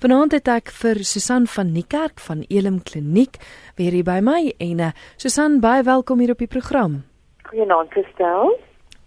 [0.00, 3.34] Vanaand het ek vir Susan van Niekerk van Elim Kliniek
[3.76, 4.86] weer hier by my en uh,
[5.20, 7.02] Susan baie welkom hier op die program.
[7.50, 8.54] Goeienaand gestel.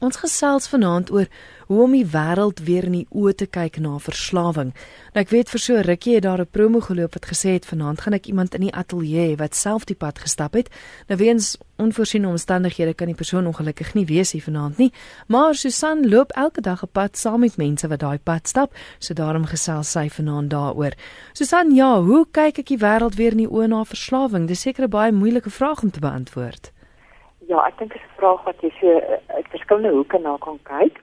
[0.05, 1.25] Ons gesels vanaand oor
[1.67, 4.73] hoe om die wêreld weer in die oë te kyk na verslawing.
[5.13, 8.01] Nou ek weet vir so rukkie het daar 'n promo geloop wat gesê het vanaand
[8.01, 10.69] gaan ek iemand in die ateljee wat self die pad gestap het.
[11.07, 14.91] Nou weens onvoorsiene omstandighede kan die persoon ongelukkig nie wees hier vanaand nie,
[15.27, 19.13] maar Susan loop elke dag 'n pad saam met mense wat daai pad stap, so
[19.13, 20.93] daarom gesels sy vanaand daaroor.
[21.33, 24.47] Susan, ja, hoe kyk ek die wêreld weer in die oë na verslawing?
[24.47, 26.71] Dis seker 'n baie moeilike vraag om te beantwoord.
[27.47, 28.87] Ja, ek dink dit is 'n vraag wat jy so
[29.27, 31.01] uit uh, verskillende hoeke na kan kyk.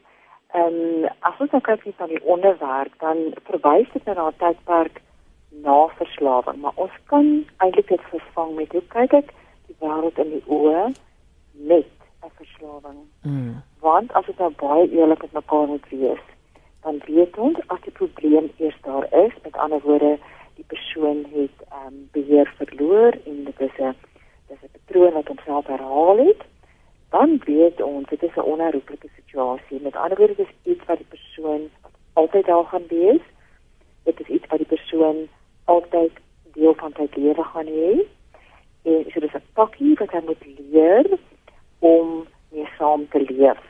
[0.53, 5.01] Ehm um, as ons nou kyk na die onderwerp, dan verwys dit na 'n tydperk
[5.51, 9.29] na verslawing, maar ons kan eintlik dit vervang met hoe kyk ek
[9.67, 10.93] die wêreld in die oë
[11.53, 11.93] met
[12.27, 12.99] 'n verslawing.
[13.23, 13.63] Mm.
[13.81, 16.25] Want as dit nou baie eerlik met mekaar moet wees,
[16.83, 20.19] dan weet ons as die probleem eers daar is, met ander woorde,
[20.55, 23.95] die persoon het ehm um, beheer verloor en dit is 'n
[24.49, 26.43] dis 'n patroon wat homself herhaal het,
[27.11, 29.81] dan weet ons dit is 'n onherroepelike situasie.
[29.81, 31.71] Met ander woorde, dit is iets wat die persoon
[32.13, 33.25] altyd daar gaan wees.
[34.03, 35.29] Dit is iets wat die persoon
[35.65, 36.13] altyd
[36.53, 37.93] deel van sy lewe gaan hê.
[38.83, 41.07] En so dis 'n pakkie wat hy moet leer
[41.79, 43.63] om mee saam te leef.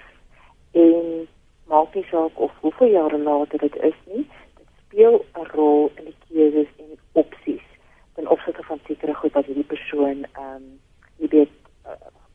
[0.72, 1.28] En
[1.66, 6.04] maak nie saak of hoeveel jare later dit is nie, dit speel 'n rol in
[6.04, 7.66] die keuses en die opsies
[8.14, 10.80] ten opsigte van sekere goed wat hierdie persoon ehm um,
[11.16, 11.54] jy weet
[11.86, 11.92] uh,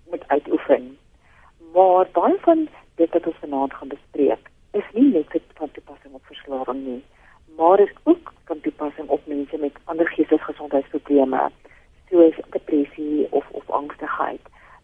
[0.09, 0.97] moet uitoefen.
[1.75, 6.25] Maar baie van dit wat ons vanaand gaan bespreek, is nie net van toepassing op
[6.25, 7.03] verslawing nie,
[7.57, 11.49] maar is ook van toepassing op mense met ander geestesgesondheidsprobleme,
[12.09, 14.39] soos depressie of of angstigheid.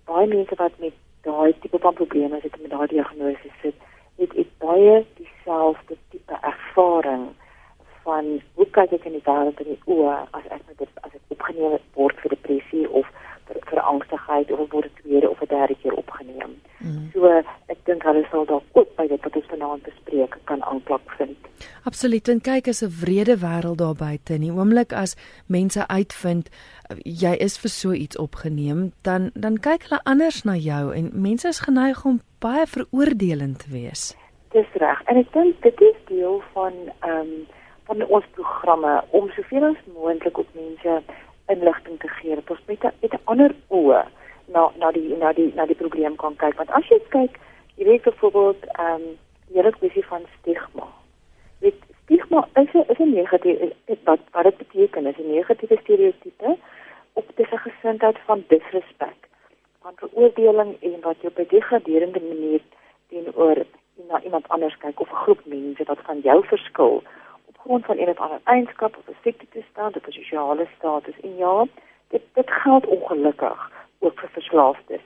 [0.05, 3.75] Baie mense wat met daai tipe van probleme sit met daai diagnose sit,
[4.15, 7.27] het, het baie dieselfde tipe ervaring
[8.03, 11.15] van hoe kyk ek in die wêreld in die oë as ek met dit as
[11.15, 13.07] ek opgeneem word vir depressie of
[13.47, 16.10] vir, vir angstigheid of word tweede of 'n derde keer opgeneem.
[16.91, 17.11] Mm.
[17.13, 17.29] So
[17.71, 21.49] ek dink hulle sal dalk ook by dit wat ons vanaand bespreek kan aanklank vind.
[21.89, 22.27] Absoluut.
[22.27, 24.33] En kyk as 'n wrede wêreld daar buite.
[24.33, 25.15] In die oomblik as
[25.47, 30.55] mense uitvind eh, jy is vir so iets opgeneem, dan dan kyk hulle anders na
[30.55, 34.15] jou en mense is geneig om baie veroordelend te wees.
[34.51, 35.01] Dis reg.
[35.05, 37.47] En ek dink dit is deel van ehm um,
[37.85, 41.01] van ons programme om soveel as moontlik op mense
[41.47, 44.05] inligting te gee dat ons met 'n met 'n ander oë
[44.53, 46.57] na na die na die na die probleem kan kyk.
[46.57, 47.39] Want as jy kyk
[47.75, 49.07] jy weet byvoorbeeld ehm um,
[49.47, 50.87] die hele kwessie van stigma.
[51.59, 53.71] Weet stigma is 'n is 'n negatiewe
[54.03, 55.07] wat wat dit beteken?
[55.07, 56.57] Is 'n negatiewe stereotipe
[57.13, 59.19] op die gesindheid van disrespek
[59.81, 62.61] van veroordeling en wat jy op 'n degraderende manier
[63.09, 63.57] teenoor
[64.09, 67.03] na iemand anders kyk of 'n groep mense wat van jou verskil
[67.63, 71.19] grond van een of ander eienskap of 'n siekte toestand of 'n sosiale status.
[71.21, 71.65] En ja,
[72.07, 75.05] dit dit geld ongelukkig ook vir verslaafdes.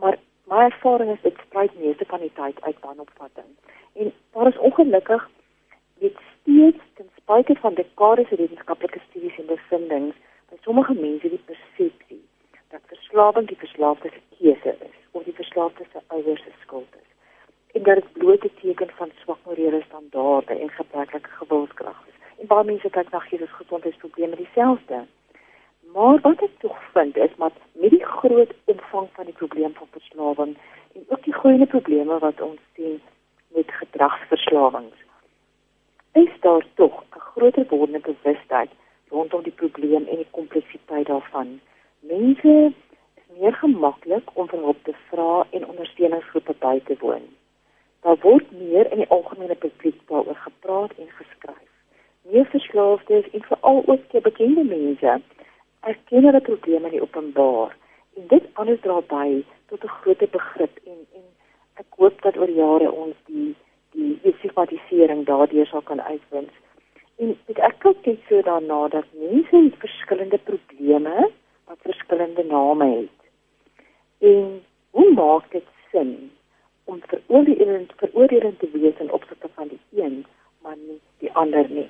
[0.00, 0.18] Maar
[0.52, 3.50] my ervaring is dit spruit meeste van die tyd uit wanopvatting.
[3.92, 5.28] En daar is ongelukkig
[5.98, 10.14] dit steeds ten spyte van dekades se wetenskaplike studies en bevindinge
[10.50, 12.22] by sommige mense die persepsie
[12.68, 17.06] dat verslawing die verslaafde se keuse is of die verslaafde se ouers se skuld is
[17.76, 22.14] en dit bloot 'n teken van swak morele standaarde en gebreklike gewilskrag is.
[22.40, 24.98] En baie mense kyk na hierdie gesondheidsprobleme dieselfde.
[25.94, 27.52] Maar wat ek tog vind is dat
[27.86, 30.56] met die groot omvang van die probleem van verslawing
[30.94, 33.02] en ook die groeiende probleme wat ons sien
[33.54, 34.96] met gedragsverslawings,
[36.12, 38.70] is daar tog 'n groter wordende bewustheid
[39.08, 41.60] rondom die probleem en die kompleksiteit daarvan.
[42.00, 42.72] Mense
[43.14, 47.26] is meer gemaklik om hulp te vra en ondersteuningsgroepe by te woon.
[48.00, 51.70] Daar word meer in die algemene publiek daaroor gepraat en geskryf.
[52.22, 55.20] Meer verslaafdes en veral ook te bekende mense
[55.86, 57.76] erken hulle probleme in die openbaar
[58.16, 61.26] en dit alles dra by tot 'n groter begrip en en
[61.82, 63.54] ek hoop dat oor jare ons die
[63.96, 66.54] die stigmatisering daardeur sal kan uitwins.
[67.16, 71.30] En dit ek kyk net so daarna dat mense met verskillende probleme
[71.66, 73.18] wat verskillende name het.
[74.30, 76.30] En hoe maak dit sin
[76.84, 80.24] om veroordelend veroordelend te wees in opsigte van die een,
[80.62, 81.88] maar nie die ander nie.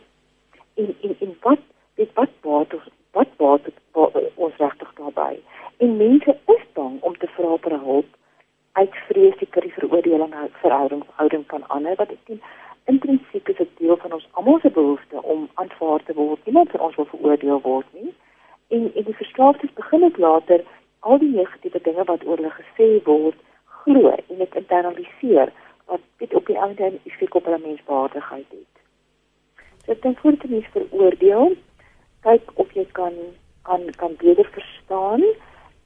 [0.74, 5.40] En en en wat dit wat baat ons wat baat ons regtig daarbey?
[5.84, 8.12] En mense is bang om te vra vir hulp
[8.76, 12.42] uit vrees die kry veroordeling uit verhouding verhouding van ander wat ek sien
[12.92, 16.44] intrinsiek is 'n deel van ons almal se behoefte om aanvaar te word.
[16.44, 18.12] Niemand vir ons wil veroordeel word nie.
[18.68, 20.64] En en die verslaafdes begin ek later
[21.00, 25.52] al die negatiewe dinge wat oor hulle gesê word glo en dit internaliseer
[25.86, 28.74] wat dit op die einde effek op hulle menswaardigheid het.
[29.84, 31.56] So ek dink voordat jy veroordeel,
[32.26, 33.14] kyk of jy kan
[33.66, 35.22] kan kan beter verstaan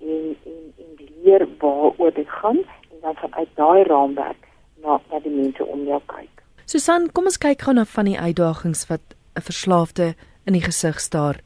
[0.00, 0.90] en en en
[1.24, 2.58] leer waaroor dit gaan
[2.92, 4.48] en dan vanuit daai raamwerk
[4.82, 6.44] na na die mense om jou kyk.
[6.64, 10.14] Susan, kom ons kyk gou na van die uitdagings wat 'n verslaafde
[10.46, 11.40] in die gesig staar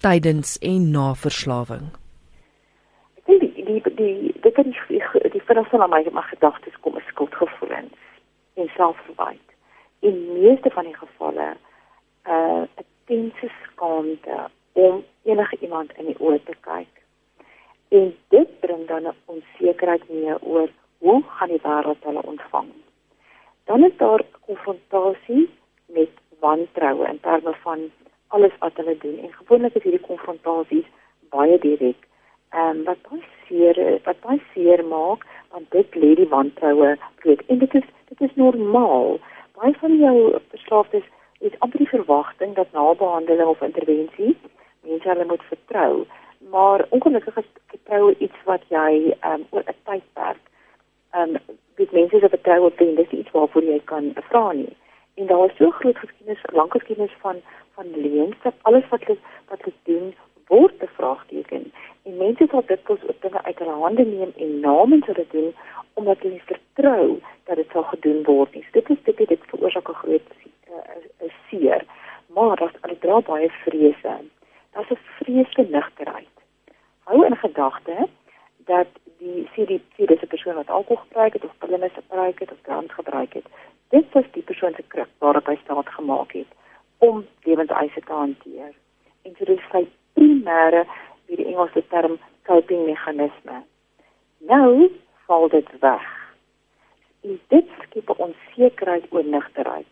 [0.00, 1.86] tydens en na verslawing.
[3.18, 6.96] Ek dink die die die dit kan die die verrassing aan my my gedagtes kom
[6.96, 7.98] is skuldgevoelens
[8.54, 9.52] en selfverwyte.
[10.00, 11.56] In meeste van die gevalle
[12.24, 12.64] 'n uh,
[13.06, 13.48] intense
[13.80, 16.90] skaamte om enige iemand in die oë te kyk.
[17.88, 20.68] En dit bring dan 'n onsekerheid mee oor
[20.98, 22.68] hoe gaan die wêreld hulle ontvang.
[23.64, 25.50] Dan is daar konfrontasie
[25.86, 26.10] met
[26.40, 27.90] wantroue in terme van
[28.28, 30.86] alles wat hulle doen en gewoonlik is hierdie konfrontasies
[31.28, 32.00] baie direk.
[32.50, 37.42] Ehm um, wat baie seer wat baie seer maak want dit lê die wantroue bloot
[37.46, 39.18] en dit is dit is normaal.
[39.52, 41.04] Baie van jou verslaafdes
[41.40, 44.36] het amper die verwagting dat na behandeling of intervensie
[44.82, 46.04] mense hulle moet vertrou.
[46.50, 50.42] Maar ongelukkig is vertroue iets wat jy ehm um, oor 'n tydperk
[51.10, 54.76] ehm um, dit mense se vertroue op dit is iets waarvoor jy kan vra nie.
[55.14, 57.36] En daar is so groot geskiedenis, lank geskiedenis van
[57.74, 60.14] van leuns dat alles wat hulle wat hulle doen
[60.50, 61.72] word bevraagteken.
[62.02, 65.52] En mense sal kos op dinge uit hulle hande neem en namens hulle doen
[65.94, 68.64] omdat hulle nie vertrou dat dit sal gedoen word nie.
[68.66, 70.28] So dit is dit dit veroorsaak 'n groot
[70.70, 71.84] uh, seer.
[72.34, 74.14] Maar daar's al baie vrese.
[74.72, 76.34] Daar's 'n vreeslike nigterheid.
[77.04, 78.08] Hou in gedagte
[78.66, 82.60] dat die CDC dis 'n persoon wat alkohol gebruik het of pille misbruik het of
[82.62, 83.46] drank gebruik het.
[83.88, 86.50] Dit was die persoon se kruk waarop hy staat gemaak het
[86.98, 88.72] om lewenseise te hanteer.
[89.22, 89.88] En so dis sy
[90.20, 90.84] primêre,
[91.26, 92.18] wie die Engelse term
[92.48, 93.62] coping meganisme.
[94.38, 94.90] Nou
[95.26, 96.06] val dit weg.
[97.24, 99.90] En dit skep 'n onsekerheid oor nigterheid.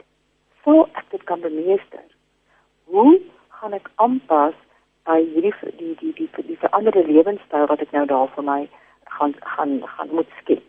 [0.63, 2.07] Sou ek dit kan bemeester?
[2.85, 4.55] Hoe gaan ek aanpas
[5.05, 8.69] by hierdie die die die die, die veranderde lewenstyl wat ek nou daar vir my
[9.05, 10.65] gaan gaan gaan moet skep?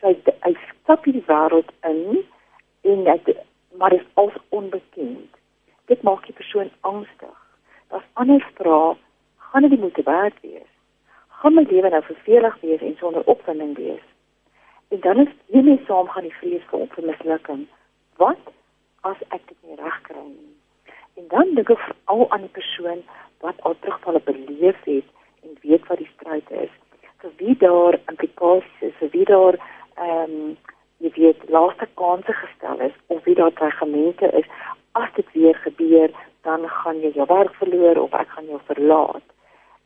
[0.00, 0.16] So hy
[0.46, 2.24] hy stap in die wêreld in
[2.82, 3.36] en dit
[3.78, 5.36] maar is als onbekend.
[5.86, 7.47] Dit maak die persoon angstig.
[7.88, 8.96] Daar's ander vrae,
[9.36, 10.72] gaan dit moet werd wees?
[11.38, 14.06] gaan my lewe nou vervelig wees en sonder opwinding wees.
[14.88, 17.66] En dan is hiermee saam gaan die vrees vir op mislukking.
[18.22, 18.50] Wat
[19.10, 20.54] as ek dit nie reg kry nie?
[21.20, 23.04] En dan dink ek al aan die persoon
[23.44, 25.06] wat al terugvalle beleef het
[25.46, 26.74] en weet wat die stryd is.
[27.22, 29.60] Vir wie daar implikasies is, vir wie daar
[29.98, 30.56] ehm um,
[30.98, 34.46] jy weet laaste kanse gestel is of wie daar dreigemente is
[35.02, 36.10] as dit weer gebeur
[36.48, 39.26] dan gaan jy jou werk verloor of ek gaan jou verlaat.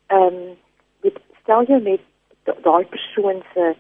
[0.07, 2.03] Ehm um, stel jou net
[2.63, 3.75] daai persoon se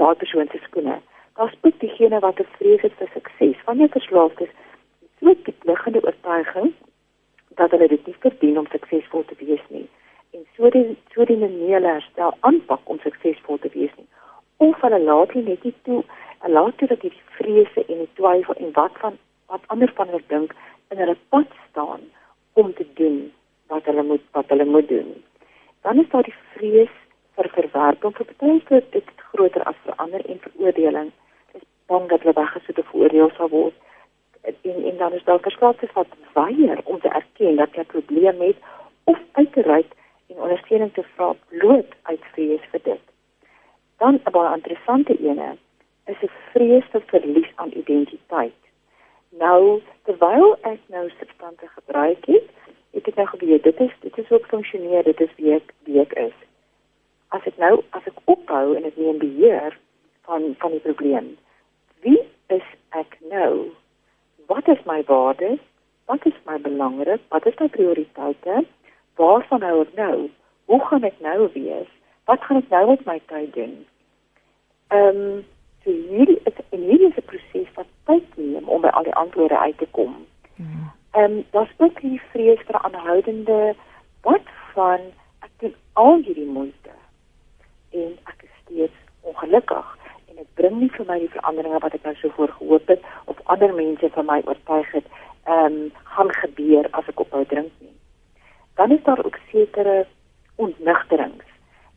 [0.00, 0.98] daai persoon se skoene.
[1.38, 3.64] Daar's ook diegene wat 'n vrees het vir sukses.
[3.64, 4.52] Wanneer verslaafd is,
[5.20, 6.74] so 'n liggende oortuiging
[7.54, 9.88] dat hulle dit nie verdien om suksesvol te wees nie.
[10.32, 14.08] En so die so die manier herstel aanpak om suksesvol te wees nie.
[14.56, 16.02] Of hulle laat hulle net nie toe,
[16.38, 20.06] hulle laat toe dat die vrese en die twyfel en wat van wat ander van
[20.06, 20.54] hulle dink
[20.88, 22.00] in hulle pad staan
[22.52, 23.32] om te doen
[23.66, 25.24] wat hulle moet wat hulle moet doen.
[25.82, 26.94] Dan is daar die vrees
[27.36, 31.10] vir verwerping vir party is dit groter as vir ander en veroordeling.
[31.58, 33.74] Is bang dat hulle weggesit of veroordeel sal word.
[34.44, 38.40] En en dan is daar verskillende wat weier om te erken dat jy 'n probleem
[38.40, 38.56] het
[39.04, 39.90] of uit te reik
[40.28, 43.04] en ondersteuning te vra bloot uit vrees vir dit.
[43.98, 45.56] Dan 'n baie interessante ene
[46.06, 48.63] is 'n vrees vir verlies aan identiteit
[49.38, 52.50] nou terwyl ek nou substansie gebruik het
[52.94, 56.00] ek het nou geweet dit is dit is ook funksioneer dit is wie ek wie
[56.00, 56.36] ek is.
[57.34, 59.78] As ek nou as ek ophou en ek neem beheer
[60.28, 61.34] van van die probleem
[62.06, 62.20] wie
[62.52, 63.70] is ek nou?
[64.46, 65.62] Wat is my waardes
[66.06, 67.20] wat is my belangrik?
[67.32, 68.64] Wat is my prioriteite?
[69.16, 70.28] Waarvan hou ek nou?
[70.68, 71.90] Hoe gaan ek nou wees?
[72.28, 73.74] Wat gaan ek nou met my tyd doen?
[74.92, 75.44] Ehm um,
[75.84, 79.78] so hierdie is 'n hierdie proses wat tyd neem om by al die antwoorde uit
[79.78, 80.14] te kom
[80.56, 80.90] mm.
[81.14, 83.74] Ehm um, daar's ook die vrees vir aanhoudende
[84.22, 85.00] wat van
[85.46, 86.94] ek doen al hierdie moeite
[87.90, 89.92] en ek is steeds ongelukkig
[90.28, 93.06] en dit bring nie vir my die veranderinge wat ek nou so voor gehoop het
[93.30, 95.06] of ander mense vir my oortuig het
[95.44, 95.78] ehm um,
[96.16, 97.94] gaan gebeur as ek ophou drink nie.
[98.74, 100.06] Dan is daar ook sekere
[100.56, 101.50] ontnigterings.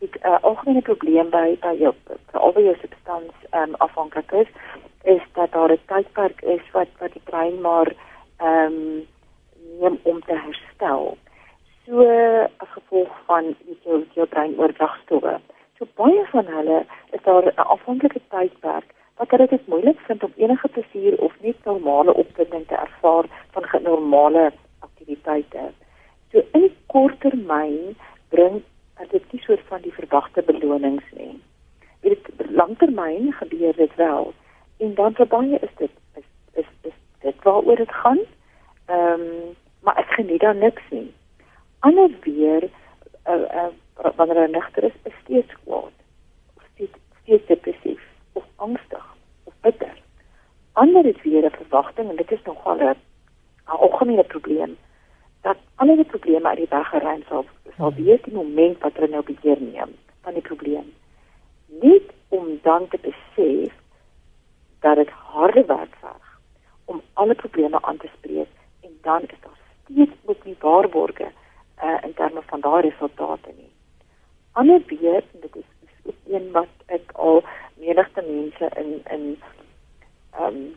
[0.06, 4.32] Ek 'n uh, algemene probleem by by jou veral by jou substans ehm um, afhanklik
[4.32, 4.52] is
[5.04, 7.94] is dat daar 'n tydperk is wat wat die brein maar
[8.38, 9.08] ehm um,
[9.80, 11.18] neem om te herstel.
[11.86, 12.04] So
[12.58, 12.72] as
[13.38, 15.38] van jou jou brein oordragstowwe.
[15.78, 16.86] So baie van hulle
[17.18, 21.66] is daar 'n afhanklike tydperk wat hulle dit moeilik vind om enige plesier of net
[21.66, 25.64] normale opwinding te ervaar van normale aktiwiteite.
[26.32, 27.96] So in kort termyn
[28.30, 28.64] bring
[29.12, 31.42] dit nie soort van die verwagte belonings nie.
[32.02, 34.34] Dit langtermyn gebeur dit wel.
[34.78, 38.20] En dan vir baie is dit is is, is dit waaroor dit gaan.
[38.86, 41.14] Ehm um, maar ek geniet dan niks nie.
[41.80, 42.70] Ander weer
[43.28, 43.68] uh,
[44.04, 45.94] uh, wanneer hy nigter is, is steeds kwaad.
[46.56, 48.04] Of steeds, steeds depressief
[48.34, 49.06] of angstig
[49.44, 49.94] of bitter.
[50.74, 52.96] Ander is weer 'n verwagting en dit is nogal 'n
[53.66, 54.78] algemene probleem
[55.42, 57.46] dat al die probleme uit die weg geruim sal
[57.78, 58.04] sal hmm.
[58.04, 60.94] wees die moment wat hulle nou beheer neem van die probleem.
[61.66, 63.74] Net om dan te besef
[64.80, 66.40] dat dit harde werk verg
[66.86, 68.50] om alle probleme aan te spreek
[68.82, 71.32] en dan is daar steeds ook nie waarborge
[71.84, 73.72] uh, in terme van daardie resultate nie.
[74.52, 75.70] Ander weer, dit is,
[76.04, 77.44] is een wat ek al
[77.76, 79.38] menigte mense in in
[80.32, 80.76] ehm um,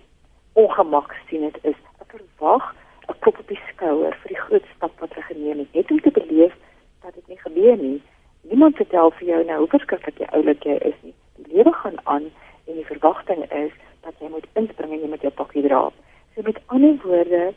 [0.53, 2.75] ongemak sien dit is 'n verwag
[3.09, 6.01] 'n klop op die skouer vir die groot stap wat jy geneem het net om
[6.01, 6.55] te beleef
[7.03, 8.03] dat dit nie gebeur nie.
[8.41, 11.15] Niemand vertel vir jou nou hoe verskriklik jy oulik jy is nie.
[11.37, 12.31] Die lewe gaan aan
[12.67, 15.91] en die verwagting is dat jy moet inspring en jy moet jou pakkie dra.
[16.35, 17.55] So met ander woorde,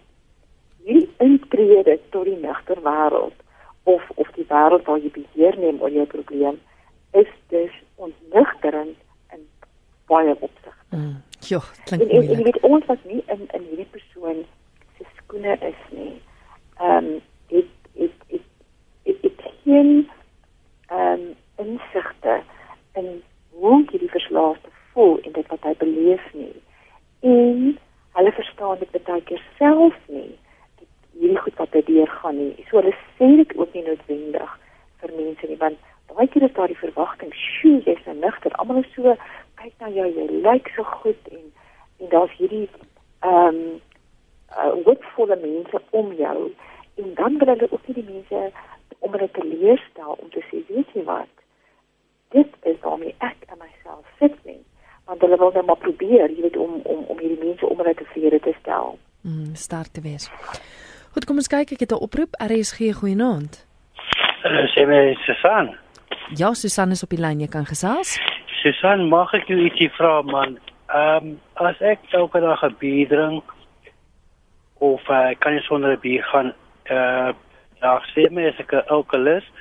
[0.83, 3.35] hierdie intrede tot die nigter wêreld
[3.83, 6.59] of of die wêreld waar jy beheer neem oor jou probleem
[7.11, 8.97] is dus ontnigterend
[9.35, 9.45] in
[10.11, 10.71] baie opsigte.
[10.89, 11.21] Mm.
[11.39, 14.43] Jo, klink en, en, en jy weet ons was nie in in hierdie persoon
[14.97, 16.15] se skoene is nie.
[16.79, 17.21] Ehm um,
[17.53, 18.49] dit dit dit
[19.03, 19.93] dit dit geen
[20.89, 21.29] ehm um,
[21.65, 22.41] insigte
[22.99, 23.09] in
[23.49, 26.55] hoe jy die verslaafde voel en dit wat hy beleef nie.
[27.19, 27.77] En
[28.17, 30.33] hulle verstaan dit baie keer self nie
[31.19, 32.65] hierdie goed wat by deur gaan nie.
[32.69, 34.59] So hulle sê dit ook nie noodwendig
[35.01, 35.77] vir mense nie want
[36.13, 39.15] baie keer is daar die verwagting, "Sjoe, jy's nou nigter." Almal is so
[39.55, 41.51] kyk na jou, jy lyk so goed en
[41.99, 42.69] en daar's hierdie
[43.19, 43.81] ehm um,
[44.57, 46.51] uh, hoopvolle mense om jou
[46.95, 48.51] en dan wil hulle ook nie die mense
[48.99, 51.33] om hulle te leerstel om te sê, "Weet jy wat?
[52.29, 54.63] Dit is waarmee ek en myself sit nie."
[55.05, 57.93] Want hulle wil net maar probeer, jy weet om om om hierdie mense om hulle
[57.93, 58.97] te vrede te stel.
[59.21, 60.31] Mm, sterk te wees.
[61.13, 62.33] Goed, kom ons kyk, ek het 'n oproep.
[62.41, 63.53] RSG goeienaand.
[64.43, 65.77] Hallo, sê my Susan.
[66.35, 68.19] Ja, Susan is op die lyn, jy kan gesels.
[68.61, 70.57] Susan, mag ek jou ietsie vra man?
[70.89, 73.43] Ehm um, as ek elke dag 'n bier drink
[74.79, 76.53] of uh, kan jy sonder 'n bier gaan
[76.89, 77.33] uh
[77.81, 79.51] ja, sê my as ek 'n alkoholist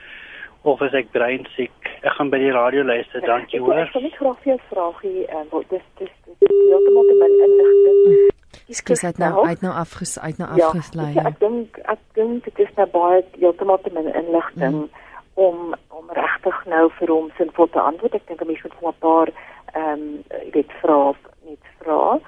[0.63, 1.73] of as ek brein siek.
[2.03, 3.77] Ek gaan by die radio luister, dankie hoor.
[3.77, 7.41] Ek wil net graag vir jou vra gee, uh, wat dis dis heeltemal te min
[7.45, 8.32] inligting.
[8.69, 11.13] Skus uit nou uit nou afges uit nou afgeslei.
[11.15, 14.89] Ja, ek dink ek dink dit is nou baie heeltemal te min inligting mm.
[15.35, 18.15] om om regtig nou vir hom sinvol te antwoord.
[18.15, 19.29] Ek dink 'n mens moet vir 'n paar
[19.73, 21.15] ehm um, jy weet vra
[21.45, 22.19] net vra.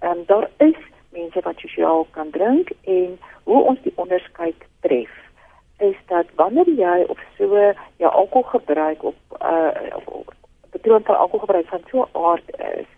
[0.00, 0.80] Ehm um, daar is
[1.12, 5.12] mense wat sosiaal kan drink en hoe ons die onderskeid tref
[5.78, 9.70] is dat wanneer jy op so jou alkohol gebruik op uh
[10.04, 10.34] op
[10.70, 12.90] patroon van alkohol gebruik van so aard is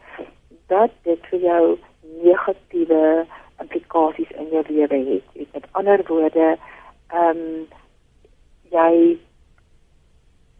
[0.66, 1.78] dat dit vir jou
[2.22, 3.26] negatiewe
[3.60, 5.26] implikasies in jou lewe het.
[5.32, 6.56] Dit met ander woorde,
[7.08, 7.66] ehm um,
[8.70, 9.18] jy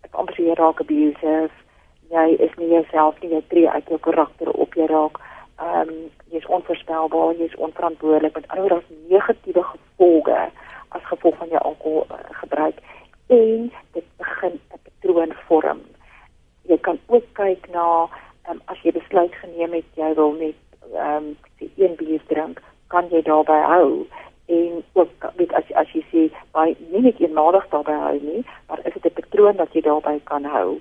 [0.07, 1.51] ek amper jy raak abusive,
[2.11, 5.19] jy is nie jouself nie, jy tree uit jou karakter op, jy raak
[5.57, 10.39] ehm um, jy's onvoorspelbaar, jy's onverantwoordelik met ander woorde negatiewe gevolge
[10.89, 12.79] as gevolg van jou alkohol uh, gebruik
[13.27, 15.81] en dit begin 'n patroon vorm.
[16.63, 18.09] Jy kan ook kyk na
[18.51, 20.55] um, as jy besluit geneem het jy wil net
[20.95, 21.37] ehm um,
[21.77, 24.07] een bier drink, kan jy daarbey hou
[24.47, 28.79] en ook weet as as jy sê by nie net eenmalig daarbey hou nie, maar
[28.85, 30.79] is dit 'n patroon wat jy daarbey kan hou.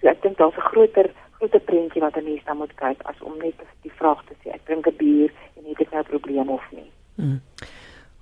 [0.00, 3.20] So ek dink daar's 'n groter groter prentjie wat 'n mens dan moet kyk as
[3.20, 6.10] om net die vraag te sê ek drink 'n bier en het ek nou 'n
[6.12, 6.90] probleem of nie.
[7.16, 7.40] Hmm.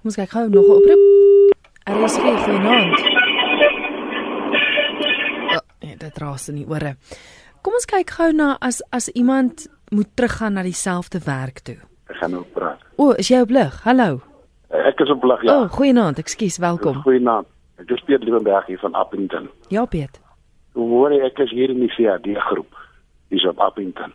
[0.05, 1.03] Ons kyk gou nog oproep.
[1.85, 3.01] Er is geen genoemd.
[5.53, 6.97] Oh, nee, dit raas in die ore.
[7.63, 11.77] Kom ons kyk gou na as as iemand moet teruggaan na dieselfde werk toe.
[12.07, 12.81] Ek gaan nou praat.
[12.97, 13.81] O, is jy op lig?
[13.85, 14.21] Hallo.
[14.69, 15.53] Ek is op lig, ja.
[15.55, 16.19] O, oh, goeienaand.
[16.19, 17.03] Ekskuus, welkom.
[17.03, 17.49] Goeienaand.
[17.83, 19.49] Ek is Piet Liebenberg hier van Appington.
[19.69, 20.21] Ja, Piet.
[20.73, 22.79] Hoe hoor ek is hier in die VD groep.
[23.29, 24.15] Dis op Appington.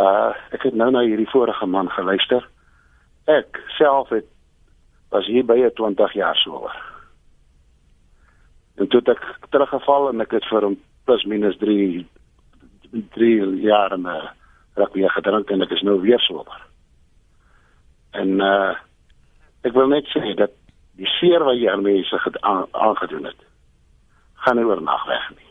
[0.00, 2.46] Uh, ek het nou na hierdie vorige man geluister.
[3.28, 4.28] Ek self het
[5.10, 6.72] was hier by 20 jaar soor.
[8.80, 12.06] En toe ek teruggeval en ek het vir hom plus minus 3
[13.14, 14.30] 3 jaar en uh,
[14.82, 16.66] ek weer gedrink en ek is nou weer sober.
[18.12, 18.74] En uh
[19.60, 20.54] ek wil net sê dat
[20.96, 23.42] die seer wat jy aan mense aangedoen het,
[24.44, 25.50] gaan nie oornag weg nie.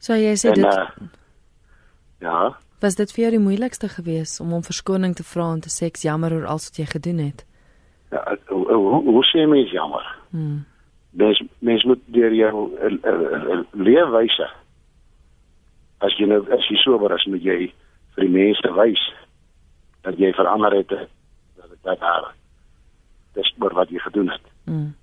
[0.00, 0.88] So jy sê dit uh,
[2.20, 2.56] Ja.
[2.80, 5.88] Was dit vir jou die moeilikste geweest om om verskoning te vra en te sê
[5.88, 7.44] ek's jammer oor alles wat jy gedoen het?
[8.12, 10.06] Ja, hoe, hoe, hoe sê mens jammer?
[10.30, 10.64] Hmm.
[11.10, 13.20] Mens mens moet deur jou uh, uh,
[13.52, 14.48] uh, leefwyse
[16.00, 17.58] as jy nou as jy sober is, moet jy
[18.14, 19.02] vir die mense wys
[20.04, 21.06] dat jy verander het eh,
[21.60, 22.32] dat dit dat daar
[23.36, 24.46] dis oor wat jy gedoen het.
[24.64, 24.94] Hmm.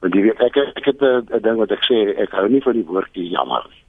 [0.00, 2.62] Want jy weet ek ek het 'n 'n ding wat ek sê ek hou nie
[2.62, 3.84] van die woordjie jammer nie.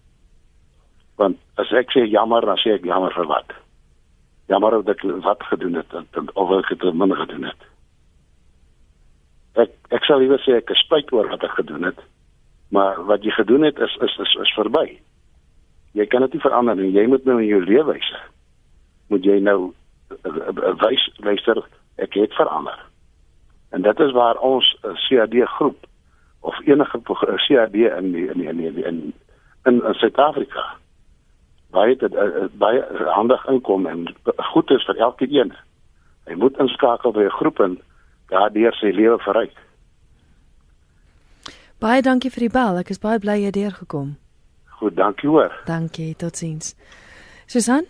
[1.15, 3.53] Want as ek sê jammer, dan sê ek jammer vir wat?
[4.47, 7.61] Jammer dat ek wat gedoen het en- of ek het min gedoen het.
[9.55, 11.99] Ek ek sal liewer sê ek is spyt oor wat ek gedoen het.
[12.71, 14.99] Maar wat jy gedoen het is is is, is verby.
[15.91, 16.91] Jy kan dit nie verander nie.
[16.91, 18.19] Jy moet nou in jou leefwyse
[19.11, 19.73] moet jy nou
[20.23, 21.59] eh, eh, wys luister
[21.99, 22.79] ek het verander.
[23.75, 25.87] En dit is waar ons eh, CAD groep
[26.39, 29.13] of enige eh, CAD in die, in die, in die, in
[29.63, 30.63] in, Suid-Afrika
[31.71, 32.15] baie dit
[32.59, 32.81] baie
[33.15, 34.07] handig inkom en
[34.51, 35.53] goed is vir elke een.
[36.27, 37.77] Hy moet inskakel by 'n groep en
[38.27, 39.55] daardeur sy lewe verryk.
[41.79, 42.77] Baie dankie vir die bel.
[42.77, 44.17] Ek is baie bly jy het deurgekom.
[44.81, 45.61] Goed, dankie hoor.
[45.65, 46.15] Dankie.
[46.15, 46.75] Totsiens.
[47.45, 47.85] Susan?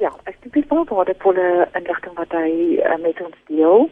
[0.00, 3.90] Ja, ek dink dit is baie waardevolle inligting wat hy uh, met ons deel.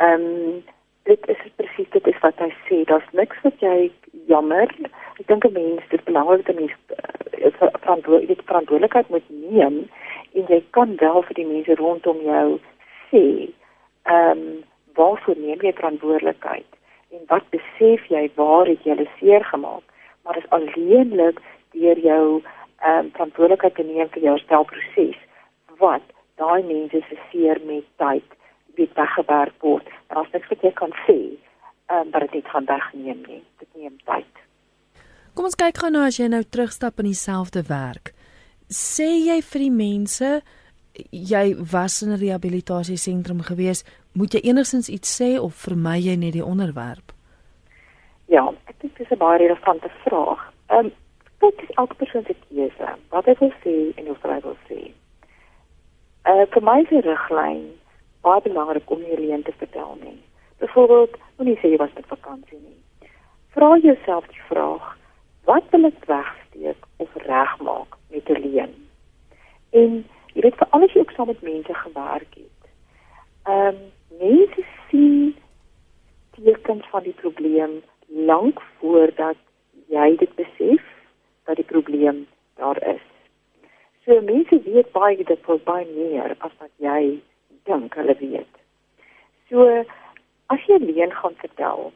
[0.00, 0.62] Ehm um,
[1.08, 2.78] dit is presies dit is wat hy sê.
[2.88, 3.90] Daar's niks wat jy
[4.30, 4.72] jammer.
[5.20, 9.76] Ek dink 'n mens dis belangrik dat 'n mens uh, verantwoordelik verantwoordelikheid moet neem
[10.32, 12.58] en jy kan wel vir die mense rondom jou
[13.12, 13.24] sê
[14.08, 14.64] ehm um,
[14.96, 16.70] waarvoor neem jy verantwoordelikheid
[17.12, 19.84] en wat besef jy waar het jy hulle seer gemaak
[20.22, 21.40] maar dit is alleenlik
[21.76, 22.24] deur jou
[22.80, 25.18] ehm um, verantwoordelikheid te neem vir jou herstelproses
[25.82, 26.04] wat
[26.40, 28.36] daai mense se seer met tyd
[28.76, 32.70] weet weggewerk word en as niks wat jy kan sê ehm um, dat dit gaan
[32.74, 34.46] wegneem nie dit neem tyd
[35.34, 38.10] Kom ons kyk gou nou as jy nou terugstap in dieselfde werk.
[38.66, 40.30] Sê jy vir die mense
[41.14, 46.32] jy was in 'n rehabilitasiesentrum gewees, moet jy enigsins iets sê of vermy jy net
[46.32, 47.12] die onderwerp?
[48.30, 50.42] Ja, ek dink dis 'n baie relevante vraag.
[50.70, 50.92] Ehm um,
[51.42, 52.88] dit is elke persoon se keuse.
[53.10, 54.80] Wat hy wil sê en hoe hy wil sê.
[56.30, 57.64] Uh vir my 'n riglyn
[58.22, 60.22] baie belangrik om nie alleen te vertel nie.
[60.58, 62.80] Byvoorbeeld, moenie sê jy was met vakansie nie.
[63.56, 64.96] Vra jouself die vraag:
[65.44, 68.74] wat wil ek wegsteek of regmaak met 'n leen?
[69.70, 70.04] En
[70.34, 72.60] jy weet vir alles jy ook saam met mense gewerk het.
[73.44, 73.78] Ehm um,
[74.18, 75.34] mense sien
[76.30, 79.36] tekens van die probleem lank voordat
[79.86, 80.82] jy dit besef
[81.44, 83.02] dat die probleem daar is.
[84.04, 87.20] So mense weet baie dit vir baie meer as wat jy
[87.68, 88.60] dink hulle weet.
[89.50, 89.66] So
[90.50, 91.92] as jy leen gaan vertel,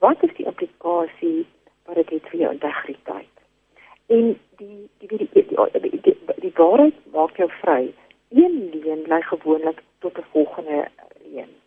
[0.00, 1.46] wat is die implikasie
[1.84, 3.34] wat dit het vir jou integriteit?
[4.08, 7.82] En die die die die, die, die, die, die waarheid maak jou vry.
[8.30, 10.88] Een leen lei gewoonlik tot 'n volgende
[11.32, 11.59] leen.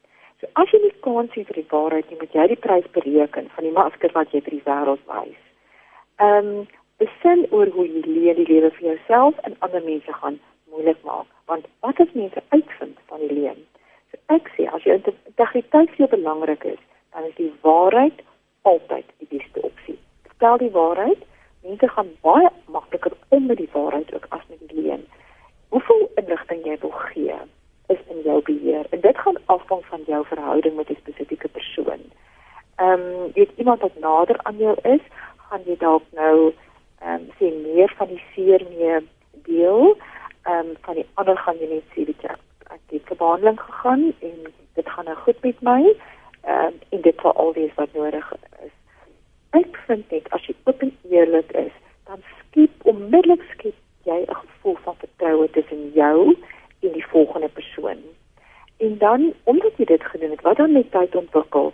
[0.43, 3.45] So as jy nie kans sien vir die waarheid nie, moet jy die prys bereken
[3.55, 5.37] van die masker wat jy vir die wêreld wys.
[6.25, 6.65] Ehm um,
[6.99, 10.35] besin oor hoe jy leer die lewe vir jouself en ander mense gaan
[10.73, 13.55] moeilik maak, want wat as mense uitvind van die lewe?
[14.11, 16.83] So ek sê as jou integriteit vir jou belangrik is,
[17.15, 18.19] dan is die waarheid
[18.67, 19.97] altyd die beste opsie.
[20.27, 21.23] Vertel die waarheid.
[21.63, 25.07] Mense gaan baie makliker om met die waarheid ook as met die leuen.
[25.71, 27.39] Hoeveel inligting jy wil gee,
[27.87, 32.01] is in jou beheer en dit gaan afhang van jou verhouding met 'n spesifieke persoon.
[32.75, 35.01] Ehm um, weet iemand wat nader aan jou is,
[35.37, 36.53] gaan jy dalk nou
[36.99, 39.97] ehm um, sê meer van die seer mee deel.
[40.43, 42.37] Ehm um, van die ander gaan jy net sê dat
[42.73, 44.37] ek het vir behandeling gegaan en
[44.73, 45.95] dit gaan nou goed met my.
[46.41, 48.33] Ehm um, en dit sal al wees wat nodig
[48.65, 48.73] is.
[49.49, 51.73] Ek vind net as jy oop en eerlik is,
[52.05, 57.97] dan skep onmiddellik skep jy 'n gevoel van vertroue tussen jou en die volgende persoon.
[58.77, 61.73] En dan omdat jy dit gedoen het, wat dan met tyd ontwikkel,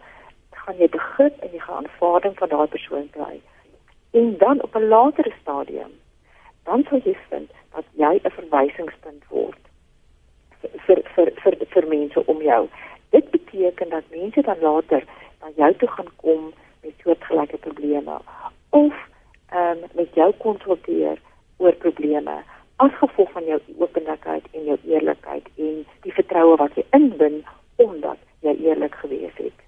[0.50, 3.42] gaan jy begrip en jy gaan aanvaarding van daai persoon kry.
[4.12, 5.92] En dan op 'n latere stadium,
[6.64, 9.64] dan sal jy vind dat jy 'n verwysingspunt word
[10.86, 12.68] vir vir vir vir mense om jou.
[13.10, 15.04] Dit beteken dat mense dan later
[15.42, 18.20] na jou toe gaan kom met soortgelyke probleme
[18.70, 18.94] of
[19.50, 21.18] ehm um, met jou konsulteer
[21.58, 22.44] oor probleme
[22.86, 27.42] as gevolg van jou openlikheid en jou eerlikheid en die vertroue wat jy inbin
[27.84, 29.66] omdat jy eerlik gewees het.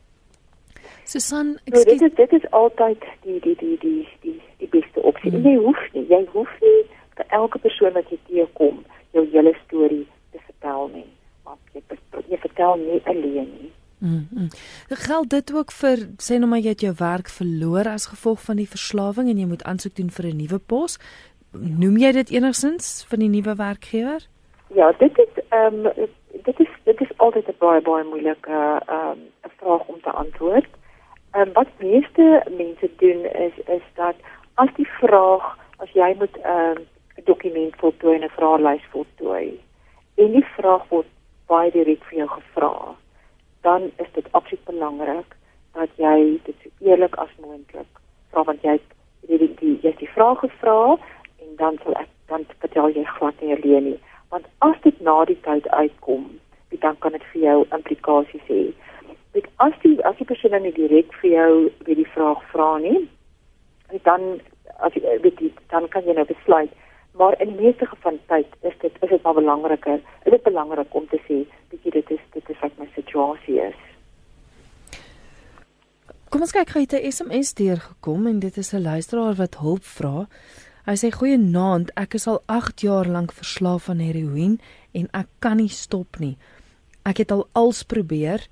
[1.04, 5.32] Susan, So, dit is dit is altyd die die die die die die beste opsie.
[5.32, 5.44] Hmm.
[5.44, 6.80] Jy hoef nie, jy hoef nie
[7.18, 11.08] vir elke persoon wat jy teekom jou hele storie te vertel nie.
[11.44, 11.84] Maar jy
[12.32, 13.72] jy vertel nie alleen nie.
[14.02, 14.28] Mm.
[14.34, 14.48] -hmm.
[14.88, 18.56] Geld dit ook vir sê nou maar jy het jou werk verloor as gevolg van
[18.56, 20.98] die verslawing en jy moet aansoek doen vir 'n nuwe pos?
[21.52, 24.24] Noem jy dit enigstens van die nuwe werkgewer?
[24.76, 26.08] Ja, dit is ehm um,
[26.44, 29.20] dit is dit is altyd 'n baie baie moeilike ehm um,
[29.58, 30.70] vraag om te antwoord.
[31.32, 34.16] Ehm um, wat meeste mense doen is is dat
[34.56, 36.86] as die vraag as jy moet ehm, 'n um,
[37.24, 39.60] dokument voltooi en 'n vraelys voltooi
[40.16, 41.08] en die vraag word
[41.48, 42.96] baie direk vir jou gevra,
[43.62, 45.36] dan is dit absoluut belangrik
[45.74, 47.92] dat jy dit so eerlik as moontlik
[48.32, 48.80] vra want jy
[49.28, 50.98] jy die, die, jy het die vraag gevra
[51.64, 54.00] dan sal ek dan vertel jy glad nie alleen nie.
[54.34, 56.30] Want as dit na die tyd uitkom
[56.82, 58.62] dan kan dit vir jou implikasies hê.
[59.36, 61.52] Dit as die as die persoon nie direk vir jou
[61.88, 63.02] weer die vraag vra nie
[64.08, 64.40] dan
[64.88, 66.72] as jy weet jy dan kan jy nou besluit.
[67.20, 70.96] Maar in die meeste van tyd is dit is dit maar belangriker is dit belangrik
[70.96, 71.42] om te sê
[71.74, 73.80] bietjie dit is dit is wat my situasie is.
[76.32, 79.84] Kom ons kyk gou het 'n SMS deurgekom en dit is 'n luisteraar wat hulp
[79.84, 80.28] vra.
[80.82, 84.58] Hy sê goeienaand, ek is al 8 jaar lank verslaaf aan heroïne
[84.98, 86.40] en ek kan nie stop nie.
[87.06, 88.48] Ek het al als probeer,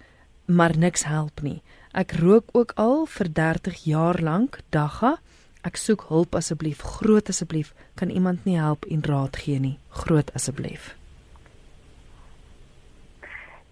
[0.46, 1.62] maar niks help nie.
[1.98, 5.18] Ek rook ook al vir 30 jaar lank, dagga.
[5.65, 7.74] Ek soek hulp asseblief, groot asseblief.
[7.98, 9.80] Kan iemand nie help en raad gee nie?
[10.06, 10.94] Groot asseblief.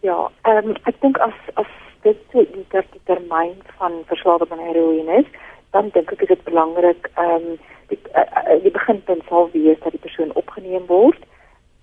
[0.02, 0.18] Ja,
[0.50, 1.70] um, ek dink as as
[2.02, 5.30] dit so die die termyn van verslawing aan heroïne is,
[5.78, 9.92] dan dink ek is dit belangrik ehm um, die uh, die beginpunt sal wees dat
[9.92, 11.24] die persoon opgeneem word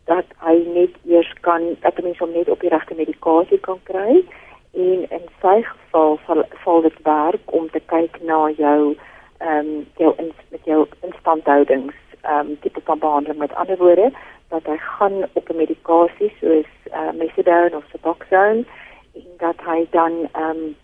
[0.04, 4.20] dat hy net eers kan dat mens hom net op die regte medikasie kan kry
[4.74, 8.94] en in sy geval sal sal dit werk om te kyk na jou
[9.38, 13.38] ehm um, jou in, met jou instandhoudings ehm um, tipe van behandeling.
[13.38, 14.12] Met ander woorde
[14.48, 18.64] dat hy gaan op 'n medikasie soos uh, methadone of suboxone
[19.14, 20.76] en dat hy dan ehm um,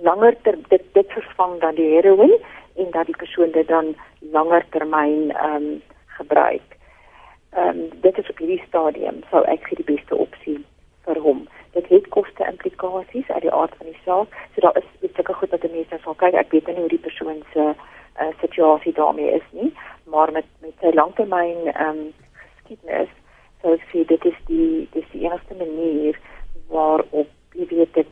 [0.00, 2.38] langer ter, dit dit vervang dan die heroïne
[2.76, 5.82] en dat die persoon dit dan langer termyn ehm um,
[6.18, 6.76] gebruik.
[7.50, 10.58] Ehm um, dit is op hierdie stadium sou ek vir die beste opsie
[11.04, 11.46] vir hom.
[11.72, 14.38] Dit het koste implikasies uit die aard van die saak.
[14.54, 16.34] So daar is seker goed die mense sal kyk.
[16.34, 19.72] Ek weet nie hoe die persoon se uh, situasie daarmee is nie,
[20.04, 22.02] maar met met sy langtermyn ehm um,
[22.42, 23.12] geskiedenis
[23.62, 26.18] sou ek sê dit is die dis die enigste manier
[26.68, 28.10] waarop jy weet dit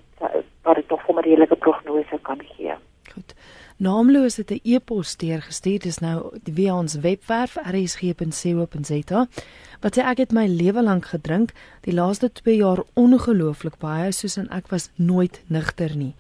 [0.63, 2.75] wat dit tog 'n redelike prognose kan gee.
[3.15, 3.35] Goed.
[3.83, 9.27] Naamloos het 'n e-pos deurgestuur dis nou via ons webwerf rsg.co.za
[9.81, 14.37] wat sê ek het my lewe lank gedrink die laaste 2 jaar ongelooflik baie soos
[14.37, 16.15] en ek was nooit nigter nie.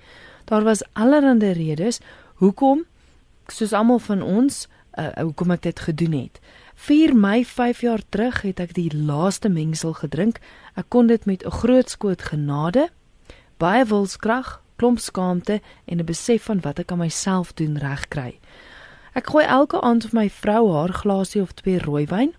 [0.44, 2.00] Daar was allerlei redes
[2.34, 2.84] hoekom
[3.46, 6.40] soos almal van ons uh, hoekom ek dit gedoen het.
[6.74, 10.40] 4 Mei 5 jaar terug het ek die laaste mengsel gedrink.
[10.74, 12.90] Ek kon dit met 'n groot skoot genade
[13.56, 18.38] baie wilskrag klomp skaamte en 'n besef van wat ek aan myself doen regkry.
[19.14, 22.32] Ek gooi elke aand vir my vrou haar glasie of twee rooiwyn.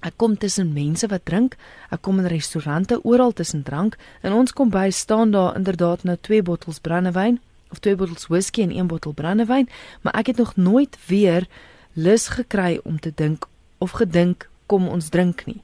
[0.00, 1.56] Ek kom tussen mense wat drink,
[1.90, 6.16] ek kom in restaurante oral tussen drank en ons kom by staan daar inderdaad nou
[6.20, 9.68] twee bottels brandewyn of twee bottels whisky en een bottel brandewyn,
[10.02, 11.46] maar ek het nog nooit weer
[11.92, 13.48] lus gekry om te dink
[13.78, 15.62] of gedink kom ons drink nie.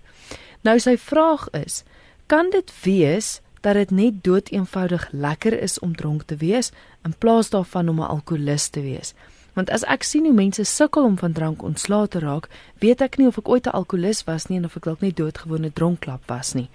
[0.62, 1.84] Nou sy vraag is,
[2.26, 6.72] kan dit wees dat dit net dood eenvoudig lekker is om dronk te wees
[7.04, 9.14] in plaas daarvan om 'n alkolikus te wees.
[9.54, 13.18] Want as ek sien hoe mense sukkel om van drank ontslae te raak, weet ek
[13.18, 16.22] nie of ek ooit 'n alkolikus was nie en of ek dalk net doodgewone dronkklap
[16.26, 16.68] was nie.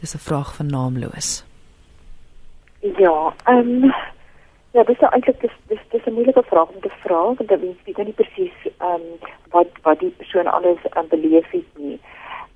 [0.00, 1.44] Dis 'n vraag van naamloos.
[2.80, 3.94] Ja, ehm um,
[4.72, 7.96] ja, dis eintlik dis dis dis 'n moeilike vraag om te vra want dan weet
[7.96, 9.02] jy nie presies ehm um,
[9.50, 12.00] wat wat die persoon alles aan beleef het nie.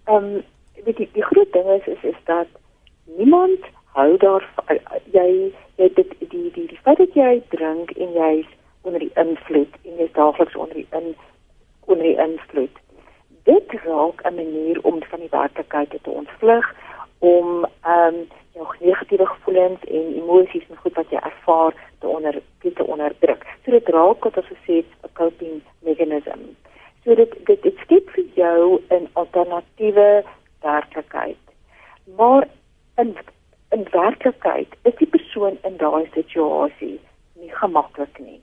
[0.04, 0.42] Ehm um,
[0.84, 2.46] weet jy die groot ding is is is dat
[3.04, 3.60] niemand
[3.96, 4.44] hou daar
[5.12, 8.50] jy jy dit die die die feit dat jy drink en jy's
[8.82, 11.14] onder die invloed en jy's daagliks onder die in
[11.86, 12.82] onder die invloed
[13.46, 16.74] dit raak 'n manier om van die werklikheid te ontvlug
[17.18, 22.40] om ehm um, jou negatiewe gevoelens en emosies en goed wat jy ervaar te onder
[22.60, 23.44] te onderdruk.
[23.64, 26.40] So dit raak wat ons gesê het 'n coping mechanism.
[27.04, 30.24] So dit dit dit skep vir jou 'n alternatiewe
[30.60, 31.44] werklikheid.
[32.16, 32.48] Maar
[34.06, 36.96] werklikheid is die persoon in daai situasie
[37.40, 38.40] nie gemaklik nie.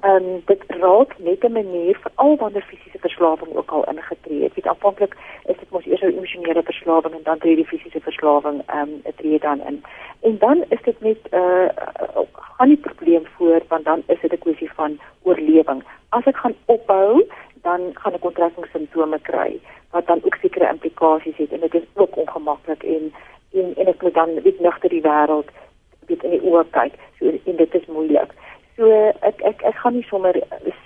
[0.00, 4.42] Ehm um, dit raak net 'n manier vir al wanneer fisiese verslawing ook al ingetree
[4.42, 4.54] het.
[4.54, 8.62] Dit aanvanklik is dit mos eers 'n emosionele verslawing en dan tree die fisiese verslawing
[8.66, 9.82] ehm um, tree dan in.
[10.20, 12.24] En dan is dit net 'n uh, uh,
[12.56, 15.84] gaan nie probleem voor want dan is dit 'n kwessie van oorlewing.
[16.08, 17.26] As ek gaan ophou,
[17.62, 22.16] dan gaan ek onttrekkingssimptome kry wat dan ook sekere implikasies het en dit is ook
[22.16, 22.82] ongemaklik
[23.60, 25.50] en en en ek moet dan weet nigter die wêreld
[26.06, 26.96] weet in die oë kyk.
[27.18, 28.34] So en dit is moeilik.
[28.76, 28.90] So
[29.28, 30.36] ek ek ek gaan nie sommer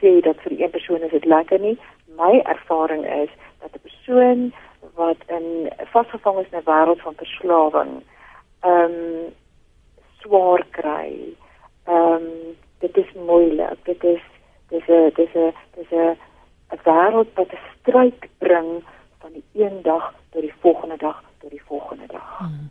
[0.01, 1.77] sê dat vir een persoon is dit lekker nie,
[2.19, 3.31] my ervaring is
[3.63, 4.53] dat 'n persoon
[4.95, 7.93] wat in vasgevang is in 'n wêreld van verslawing,
[8.63, 9.33] ehm um,
[10.21, 11.13] swaar kry.
[11.87, 13.79] Ehm um, dit is moeilik.
[13.85, 14.23] Dit is
[14.69, 16.17] dis 'n dis 'n dis 'n
[16.75, 18.83] 'n wêreld wat 'n stryd bring
[19.21, 22.34] van die een dag tot die volgende dag tot die volgende dag.
[22.45, 22.71] Hmm.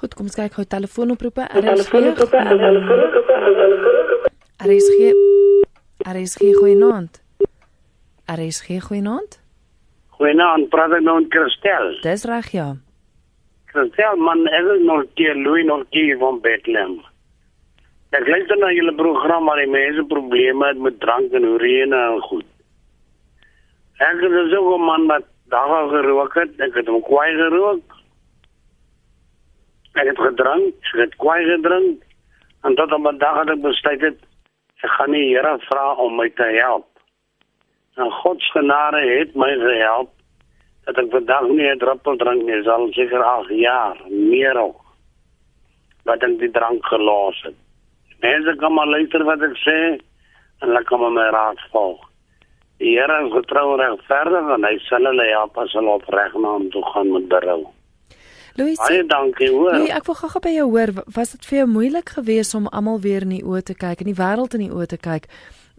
[0.00, 1.46] Goed, kom ons kyk gou telefoonoproepe.
[1.54, 2.40] Telefoonoproepe.
[4.64, 5.14] RSG.
[6.04, 7.22] RSG goeienaand.
[8.30, 9.40] RSG goeienaand.
[10.18, 11.90] Goeienaand, praat ek nou met Christel.
[12.04, 12.68] Dis reg ja.
[13.72, 16.98] Christel, man, ek is nog keer Louis nog keer van Bethlehem.
[18.14, 22.20] Ek luister na julle program maar die mense probleme het met drank en urine en
[22.28, 22.46] goed.
[23.98, 27.93] Ek het so 'n man wat daar gerook het, ek het hom kwaai gerook.
[29.94, 32.02] Ek het gedrink, ek het kwaai gedrink.
[32.66, 34.18] En tot op 'n dag het ek besluit het
[34.82, 36.86] ek gaan nie Here vra om my te help.
[37.96, 40.10] En God se genade het my gehelp
[40.84, 44.80] dat ek vandag nie 'n druppel drink nie, al seker 8 jaar, meer ook.
[46.04, 47.54] Wat ek die drank gelos het.
[48.20, 49.78] Mense kom maar luister wat ek sê
[50.60, 52.00] en hulle kom my raad volg.
[52.78, 56.48] Die Here is getrou en regverdig en hy sal hulle help as hulle opreg na
[56.48, 57.62] hom toe gaan met berou.
[58.54, 59.74] Louis, baie dankie hoor.
[59.74, 63.00] Louis, ek wil gou-gou by jou hoor, was dit vir jou moeilik geweest om almal
[63.02, 65.26] weer in die oë te kyk en die wêreld in die oë te kyk?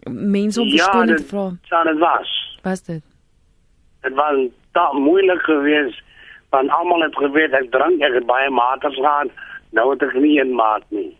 [0.06, 1.46] Mense om verskoning ja, te vra.
[1.70, 2.34] Ja, dit was.
[2.66, 3.02] Was dit?
[4.04, 4.42] Dit was
[4.76, 6.02] ta moeilik geweest
[6.54, 9.32] want almal het geweet ek drink, ek het baie maters gehad,
[9.76, 11.10] nou het ek nie een maat nie.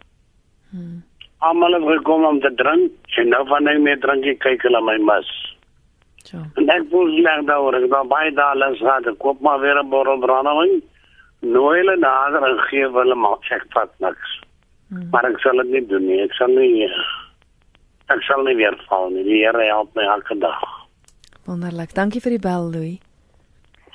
[0.70, 1.02] Hmm.
[1.44, 4.82] Almal het gekom om te drink en nou van ek meer drink ek kyk hulle
[4.86, 5.32] my mis.
[6.30, 6.42] Ja.
[6.58, 9.90] En ek voel sleg daaroor, ek het baie dae gehad, ek koop maar weer 'n
[9.90, 10.82] bottel brandewyn.
[11.46, 14.34] Nou hulle nader en gee hulle maar ek vat niks.
[14.90, 15.08] Hmm.
[15.12, 16.86] Maar ek sal dit nie doen nie, ek sal nie
[18.14, 19.24] ek sal nie weer val nie.
[19.26, 20.62] Die Here help my elke dag.
[21.46, 21.94] Wonderlik.
[21.94, 22.98] Dankie vir die bel, Louis.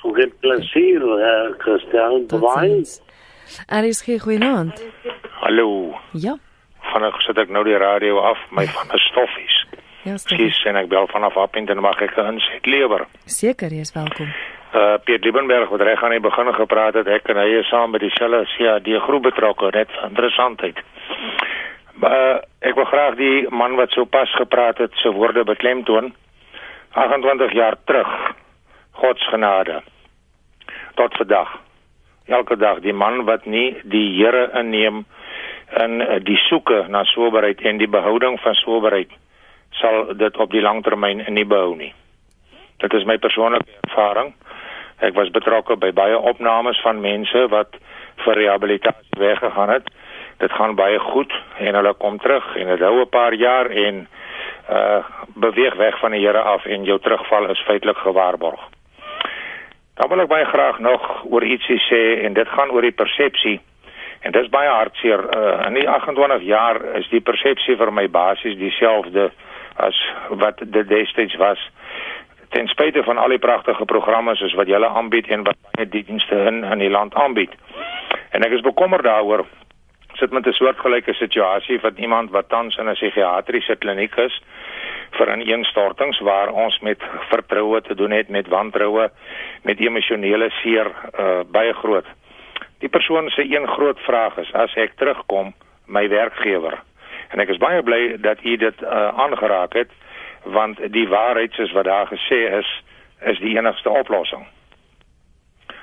[0.02, 2.26] Goeie plesier, uh, Christian.
[2.32, 2.82] Bye.
[3.68, 4.82] Er is geen goeienaand.
[5.42, 5.94] Hallo.
[6.12, 6.38] Ja.
[6.92, 9.56] Vanaand sit ek nou die radio af, my van 'n stoffies.
[10.02, 13.06] Ja, Skies en ek bel vanaf Appington mag ek insit lewer.
[13.24, 14.32] Seker, jy is welkom.
[14.72, 17.90] Uh Piet Liebenberg wat reg aan die begin gepraat het, ek en hy is saam
[17.92, 20.78] met dieselfde CAD groep betrokke, net interessantheid.
[22.00, 26.14] Uh ek wil graag die man wat so pas gepraat het se woorde beklemtoon.
[26.92, 28.08] 28 jaar terug.
[28.92, 29.82] God se genade.
[30.94, 31.52] Tot vandag.
[32.26, 35.04] Elke dag die man wat nie die Here inneem
[35.84, 39.12] in uh, die soeke na soberheid en die behouding van soberheid
[39.80, 41.92] sal dit op die langtermyn nie behou nie.
[42.80, 44.32] Dit is my persoonlike ervaring.
[45.02, 47.78] Ek was betrokke by baie opnames van mense wat
[48.24, 49.88] vir rehabilitasie weggegaan het.
[50.38, 54.06] Dit gaan baie goed en hulle kom terug en dit hou 'n paar jaar en
[54.70, 55.02] uh
[55.34, 58.60] beweeg weg van die Here af en jou terugval is feitelik gewaarborg.
[59.94, 63.60] Dan wil ek baie graag nog oor ietsie sê en dit gaan oor die persepsie
[64.22, 65.22] En dit is baie hartseer.
[65.36, 69.30] Uh, in die 28 jaar is die persepsie vir my basies dieselfde
[69.82, 69.98] as
[70.42, 71.62] wat dit destyds was.
[72.52, 76.36] Ten spyte van al die pragtige programme soos wat julle aanbied en wat baie dienste
[76.50, 77.54] in in die land aanbied.
[78.36, 79.46] En ek is bekommerd daaroor
[80.20, 84.42] sit met 'n soortgelyke situasie van iemand wat tans in 'n psigiatriese kliniek is
[85.10, 89.10] vir 'n ineenstortings waar ons met vertroue te doen het met wantroue
[89.62, 90.86] met emosionele seer
[91.18, 92.06] uh, baie groot.
[92.78, 95.54] Die persoon se een groot vraag is as ek terugkom
[95.86, 96.82] my werkgewer.
[97.28, 99.90] En ek is baie bly dat u dit uh, aangeraak het
[100.42, 102.82] want die waarheid soos wat daar gesê is
[103.22, 104.46] is die enigste oplossing.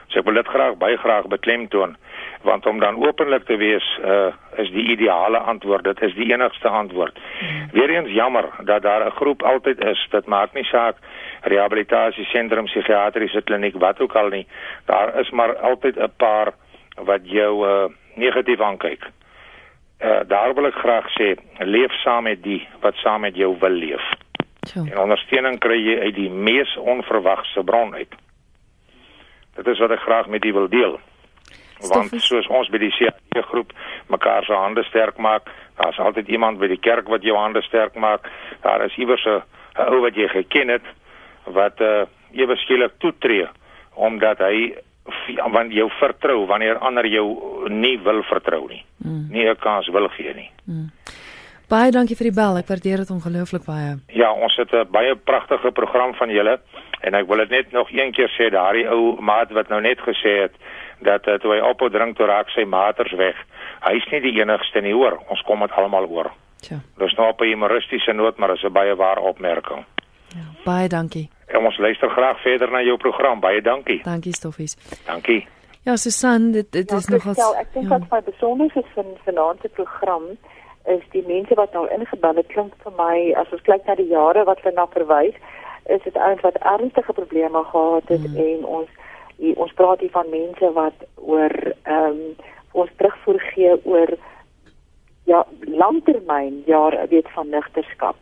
[0.09, 1.97] So ek wil dit graag baie graag beklemtoon
[2.41, 6.67] want om dan openlik te wees uh, is die ideale antwoord dit is die enigste
[6.67, 7.19] antwoord.
[7.39, 7.67] Hmm.
[7.71, 10.95] Weereens jammer dat daar 'n groep altyd is dit maak nie saak
[11.41, 14.47] rehabilitasie sentrum psigiatriese kliniek wat ook al nie
[14.85, 16.53] daar is maar altyd 'n paar
[16.95, 19.03] wat jou uh, negatief aankyk.
[19.99, 23.75] Uh, daar wil ek graag sê, leef saam met die wat saam met jou wil
[23.83, 24.03] leef.
[24.73, 24.83] Ja.
[24.91, 28.15] En ondersteuning kry jy uit die mees onverwagse bron uit.
[29.55, 30.99] Dit is wat ek graag met u wil deel.
[31.79, 33.71] Want soos ons by die CAD groep
[34.11, 35.47] mekaar se hande sterk maak,
[35.79, 38.27] daar's altyd iemand by die kerk wat jou hande sterk maak.
[38.61, 39.41] Daar is iewers 'n
[39.79, 40.85] ou wat jy geken het
[41.45, 43.47] wat uh ewe skielik toetree
[43.95, 44.75] omdat hy
[45.51, 47.25] want jou vertrou wanneer ander jou
[47.69, 48.83] nie wil vertrou nie.
[48.97, 49.27] Mm.
[49.31, 50.51] Nie 'n kans wil gee nie.
[50.65, 50.91] Mm.
[51.69, 52.57] Baie dankie vir die bel.
[52.57, 53.91] Ek waardeer dit ongelooflik baie.
[54.17, 56.59] Ja, ons het 'n baie pragtige program van julle
[57.01, 59.99] en ek wil dit net nog een keer sê daardie ou maat wat nou net
[59.99, 60.51] gesê het
[61.01, 63.35] dat uh, toe hy ophou drink toe raak sy maters weg.
[63.81, 65.19] Hy's nie die enigste nie, hoor.
[65.29, 66.31] Ons kom dit almal oor.
[66.69, 66.77] Ja.
[66.97, 69.85] Dis nou op 'n humoristiese noot, maar dit is 'n baie ware opmerking.
[70.35, 71.29] Ja, baie dankie.
[71.47, 73.39] En ons luister graag verder na jou program.
[73.39, 74.01] Baie dankie.
[74.03, 74.75] Dankie Stoffies.
[75.05, 75.47] Dankie.
[75.83, 79.05] Ja, Susan, dit dit Ja, is nogal Christel, ek dink wat my besonder is van
[79.25, 80.23] vanaand se program
[80.95, 84.09] is die mense wat nou ingebel het klink vir my as ons kyk na die
[84.11, 85.37] jare wat hulle na verwys
[85.95, 88.37] is dit ouens wat ernstige probleme gehad het mm.
[88.45, 88.89] en ons
[89.39, 92.23] die, ons praat hier van mense wat oor ehm um,
[92.77, 94.11] ons terugvoer gee oor
[95.25, 95.39] ja
[95.81, 98.15] langtermyn jare weet van nigterskap.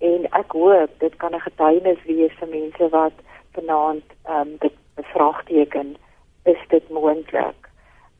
[0.00, 3.16] En ek hoop dit kan 'n getuienis wees vir mense wat
[3.58, 5.96] vanaand ehm um, dit bevraagteken
[6.44, 7.68] is dit moontlik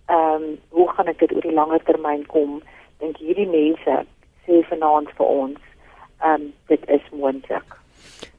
[0.07, 2.62] ehm um, hoe gaan ek dit oor die langer termyn kom
[3.03, 4.01] dink hierdie mense
[4.47, 5.61] sê vanaand vir ons
[6.23, 7.79] ehm um, dit is moontlik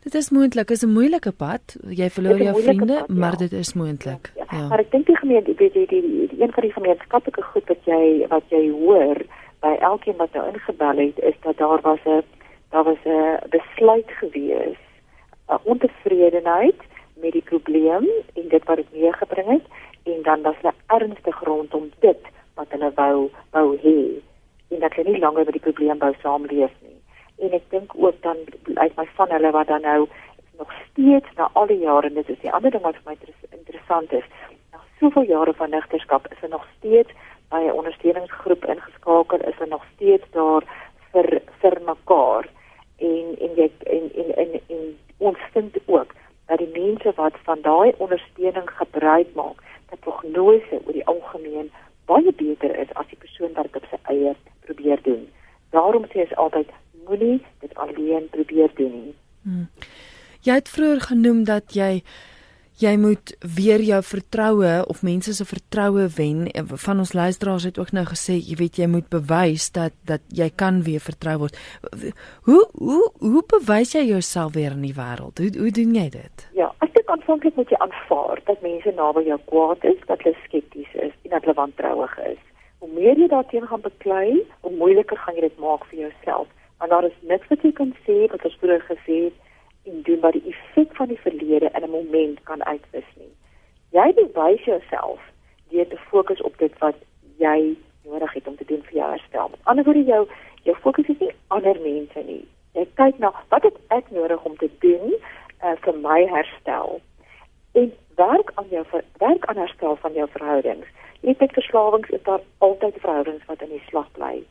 [0.03, 1.75] Dit is moontlik, is 'n moeilike pad.
[1.87, 3.19] Jy verloor 'n jou vriende, pad, ja.
[3.21, 4.31] maar dit is moontlik.
[4.35, 4.43] Ja.
[4.51, 4.67] Ja.
[4.67, 7.67] Maar ek dink die gemeente die, die, die, die, die een van die gemeenskaplike goed
[7.67, 9.17] wat jy wat jy hoor
[9.65, 12.23] by elkeen wat nou ingebel het is dat daar was 'n
[12.69, 14.81] daar was 'n besluit gewees
[15.49, 16.79] 'n ontevredenheid
[17.15, 19.65] met die probleem en dit wat dit meegebring het
[20.03, 22.21] en dan was hulle ernstig rondom dit
[22.53, 23.97] wat hulle wou wou hê
[24.73, 26.99] en dat hulle nie langer met die probleem wou saamleef nie.
[27.45, 28.37] En ek dink ook dan
[28.73, 30.07] uit my van hulle wat dan nou
[30.57, 33.17] nog steeds na al die jare en dit is die ander ding wat vir my
[33.17, 34.25] interes- interessant is
[34.71, 37.11] na soveel jare van nigterskap is hulle nog steeds
[37.49, 40.63] by 'n ondersteuningsgroep ingeskakel is hulle nog steeds daar
[41.11, 42.49] vir vir mekaar.
[42.97, 46.13] En en jy en en en, en ons vind ook
[46.47, 49.59] dat die mense wat van daai ondersteuning gebruik maak
[49.89, 51.71] dat prognose oor die algemeen
[52.05, 54.35] baie beter is as die persoon wat dit op sy eie
[54.67, 55.27] probeer doen.
[55.75, 56.69] Daarom sê ons altyd
[57.07, 59.15] moenie dit alleen probeer doen nie.
[60.43, 62.03] Jy het vroeër genoem dat jy
[62.81, 66.47] jy moet weer jou vertroue of mense se vertroue wen.
[66.85, 70.49] Van ons luisteraars het ook nou gesê, jy weet jy moet bewys dat dat jy
[70.55, 71.59] kan weer vertrou word.
[72.49, 75.37] Hoe hoe hoe bewys jy jouself weer in die wêreld?
[75.37, 76.47] Hoe hoe doen jy dit?
[76.57, 80.35] Ja, ek dink aanvanklik moet jy aanvaar dat mense naby jou kwaad is, dat hulle
[80.47, 82.41] skepties is en dat hulle wantrouig is.
[82.83, 86.49] Hoe meer jy daarteen gaan beklei, hoe moeiliker gaan jy dit maak vir jouself.
[86.81, 89.42] Want daar is niks wat jy kan sê wat ons vroeër gesê het
[89.83, 93.33] en doen wat die effek van die verlede in 'n moment kan uitwis nie.
[93.91, 95.19] Jy bewys jouself
[95.69, 96.95] deur te fokus op dit wat
[97.37, 99.47] jy nodig het om te doen vir jou herstel.
[99.49, 100.27] Met ander woorde jou
[100.63, 102.45] jou fokus is nie ander mense nie.
[102.73, 105.13] Jy kyk na wat het ek nodig om te doen
[105.63, 107.01] uh, vir my herstel
[107.73, 108.85] en werk aan jou
[109.17, 110.87] werk aan herstel van jou verhoudings.
[111.21, 114.43] Net met verslawings is daar altyd verhoudings wat in die slag bly.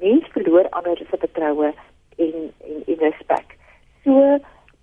[0.00, 1.72] Mens verloor ander se vertroue
[2.16, 2.34] en
[2.66, 3.56] en en respek.
[4.04, 4.38] So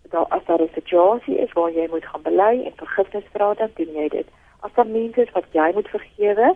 [0.10, 3.70] daar as daar 'n situasie is waar jy moet gaan bely en vergifnis vra, dan
[3.74, 4.28] doen jy dit.
[4.60, 6.56] As daar mense is wat jy moet vergewe,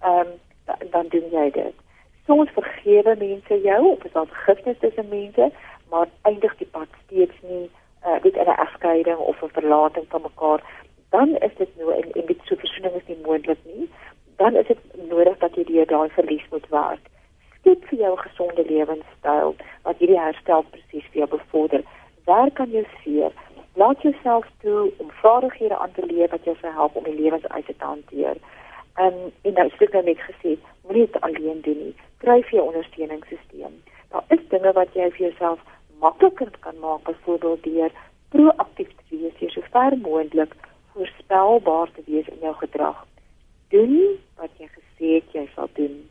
[0.00, 0.30] ehm um,
[0.90, 1.74] dan doen jy dit.
[2.26, 5.50] Soms vergewe mense jou of is daar vergifnis tussen mense,
[5.90, 7.70] maar eindig die pad steeds nie
[8.06, 10.60] uh, in 'n egskeiding of 'n verlating van mekaar,
[11.08, 13.90] dan is dit nou en, en dit so versoening is nie moontlik nie.
[14.36, 17.04] Dan is dit nodig dat jy deur daai verlies moet werk.
[17.58, 21.82] Skep vir jou 'n gesonde lewenstyl wat hierdie herstelproses vir jou bevorder.
[22.28, 23.32] Werk aan jou seer.
[23.72, 27.76] Laat jouself toe om vaardighede aan te leer wat jou sal help om die lewenseise
[27.76, 28.36] te hanteer.
[29.00, 29.16] Um,
[29.48, 31.94] en nou sê ek nou net gesê, moenie dit alleen doen nie.
[32.24, 33.80] Kry vir jou ondersteuningssisteem.
[34.12, 35.64] Daar is dinge wat jy vir jouself
[36.04, 37.98] makliker kan maak, byvoorbeeld deur
[38.34, 40.52] proaktief te wees, deur so ver moontlik
[40.92, 43.04] voorspelbaar te wees in jou gedrag.
[43.72, 43.94] Doen
[44.36, 46.02] wat jy gesê het jy sal doen.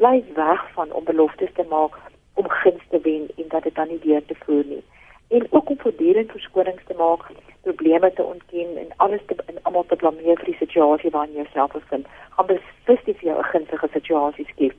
[0.00, 2.00] Bly weg van om beloftes te maak
[2.40, 4.84] om guns te wen en dat dit dan nie deur te voer nie.
[5.28, 7.30] En ook om voortdurend verskonings te maak,
[7.62, 11.42] probleme te ontken en alles te en almal te blameer vir die situasie waarin jy
[11.42, 12.06] jouself bevind.
[12.36, 14.76] Gaan beslis nie vir jou 'n gunstige situasie skep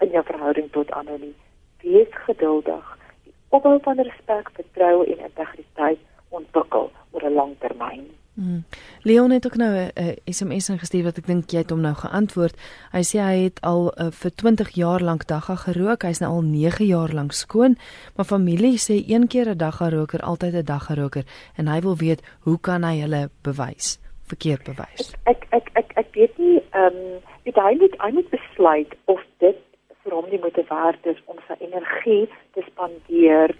[0.00, 1.34] in jou verhouding tot ander nie.
[1.82, 2.98] Wees geduldig.
[3.24, 8.06] Die opbou van respek, vertroue en integriteit ontwikkel oor 'n lang termyn.
[8.34, 8.64] Hmm.
[9.02, 11.94] Leon het ook nou 'n uh, SMS ingestuur wat ek dink jy het hom nou
[11.94, 12.56] geantwoord.
[12.92, 16.02] Hy sê hy het al uh, vir 20 jaar lank dagga gerook.
[16.02, 17.76] Hy's nou al 9 jaar lank skoon,
[18.16, 21.24] maar familie sê een keer 'n dagga roker, altyd 'n dagga roker
[21.56, 23.98] en hy wil weet hoe kan hy hulle bewys?
[24.26, 25.14] Verkeerd bewys.
[25.24, 29.20] Ek ek ek ek weet nie ehm um, weet hy moet hy moet besluit of
[29.38, 29.58] dit
[30.02, 33.54] vir hom die moeite werd is om sy energie te spandeer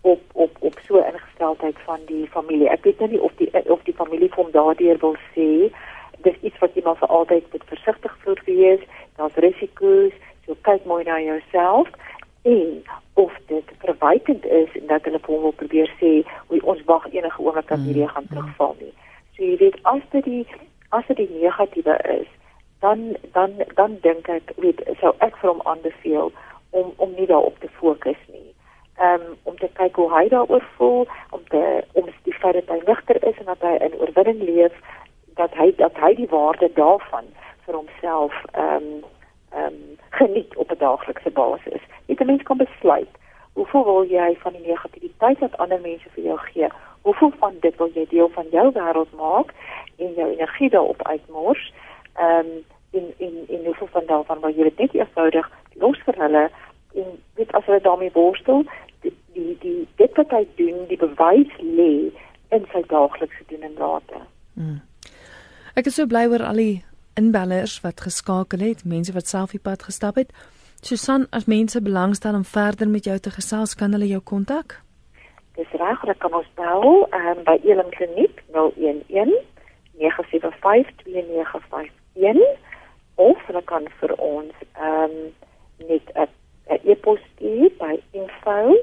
[0.00, 2.68] op op op so ingesteldheid van die familie.
[2.68, 5.70] Ek weet nou nie of die of die familie hom daardeur wil sê
[6.24, 8.80] dis iets wat jy maar vir altyd moet versigtig voor wees.
[9.16, 10.16] Daar's risiko's.
[10.46, 11.88] So kyk mooi na jouself
[12.42, 12.82] en
[13.14, 17.42] of dit verwykend is en dat hulle hom wil probeer sê, "Oei, ons wag enige
[17.42, 18.92] oomblik dat hierdie gaan terugval nie."
[19.36, 20.46] So jy weet as dit die
[20.88, 22.26] as dit die negatiewe is,
[22.80, 26.32] dan dan dan dink ek weet sou ek vir hom aanbeveel
[26.70, 28.54] om om nie daarop te fokus nie.
[29.00, 31.84] Um, om te kyk hoe hy daaroor voel, om te
[32.40, 34.74] feit dat hy ligter is en dat hy in oorwinning leef,
[35.36, 37.28] dat hy dat hy die waarde daarvan
[37.64, 38.90] vir homself ehm um,
[39.50, 41.82] ehm um, geniet op 'n daaglikse basis.
[42.06, 43.12] Net 'n mens kan besluit
[43.52, 46.68] hoeveel wil jy van die negativiteit wat ander mense vir jou gee?
[47.02, 49.54] Hoeveel van dit wil jy deel van jou wêreld maak
[49.96, 51.72] en jou energie daarop uitmors?
[52.14, 56.14] Ehm um, in in in hoeveel van daarvan wil jy dit net eenvoudig los vir
[56.16, 56.50] hulle
[56.94, 58.64] en weet as hulle daarmee worstel,
[59.00, 62.10] die die, die dit wat hy doen, die bewys lê
[62.50, 64.22] in sy daaglikse doen en late.
[64.54, 64.80] Hmm.
[65.78, 66.82] Ek is so bly oor al die
[67.20, 70.32] inbellers wat geskakel het, mense wat self die pad gestap het.
[70.82, 74.80] Susan, as mense belangstel om verder met jou te gesels, kan hulle jou kontak?
[75.58, 79.36] Dis reg, hulle kan ons bel um, by Elim Kliniek 011
[80.00, 82.40] 975 2951
[83.20, 85.16] of hulle kan vir ons ehm um,
[85.88, 86.28] net 'n
[86.84, 88.74] e-pos stuur by info